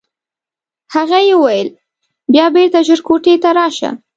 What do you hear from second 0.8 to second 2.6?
هغه یې وویل بیا